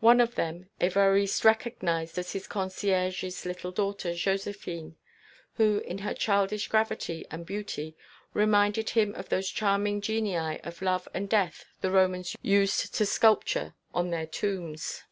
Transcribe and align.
One 0.00 0.20
of 0.20 0.34
them 0.34 0.70
Évariste 0.80 1.44
recognized 1.44 2.18
as 2.18 2.32
his 2.32 2.48
concierge's 2.48 3.46
little 3.46 3.70
daughter 3.70 4.10
Joséphine, 4.10 4.96
who 5.54 5.78
in 5.86 5.98
her 5.98 6.14
childish 6.14 6.66
gravity 6.66 7.24
and 7.30 7.46
beauty 7.46 7.96
reminded 8.34 8.90
him 8.90 9.14
of 9.14 9.28
those 9.28 9.48
charming 9.48 10.00
genii 10.00 10.60
of 10.64 10.82
Love 10.82 11.06
and 11.14 11.28
Death 11.28 11.64
the 11.80 11.92
Romans 11.92 12.34
used 12.42 12.92
to 12.96 13.06
sculpture 13.06 13.76
on 13.94 14.10
their 14.10 14.26
tombs. 14.26 15.04